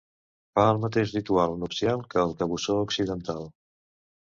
Fa 0.59 0.63
el 0.75 0.79
mateix 0.85 1.13
ritual 1.17 1.53
nupcial 1.65 2.03
que 2.15 2.21
el 2.25 2.35
cabussó 2.41 2.81
occidental. 2.89 3.49